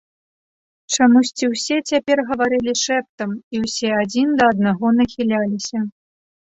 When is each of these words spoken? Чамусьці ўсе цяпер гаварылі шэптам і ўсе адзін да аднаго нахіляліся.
Чамусьці 0.95 1.45
ўсе 1.53 1.77
цяпер 1.91 2.17
гаварылі 2.31 2.73
шэптам 2.85 3.37
і 3.55 3.63
ўсе 3.69 3.89
адзін 4.01 4.27
да 4.43 4.51
аднаго 4.57 4.87
нахіляліся. 4.99 5.87